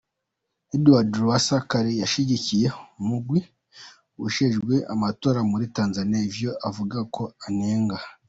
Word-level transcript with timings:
Edward 0.75 1.09
Lowasa 1.19 1.57
kare 1.69 1.91
yashikirije 2.01 2.59
umugwi 3.01 3.39
ujejwe 4.25 4.75
amatora 4.93 5.39
muri 5.51 5.65
Tanzania 5.77 6.21
ivyo 6.29 6.51
avuga 6.69 6.97
ko 7.15 7.23
anenga. 7.45 7.97